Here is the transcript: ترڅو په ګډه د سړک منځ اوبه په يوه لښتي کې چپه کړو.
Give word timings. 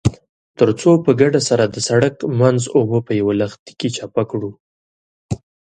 ترڅو 0.57 0.91
په 1.05 1.11
ګډه 1.21 1.39
د 1.71 1.77
سړک 1.87 2.13
منځ 2.39 2.61
اوبه 2.75 2.99
په 3.07 3.11
يوه 3.19 3.33
لښتي 3.39 3.73
کې 3.79 3.87
چپه 3.95 4.23
کړو. 4.29 4.51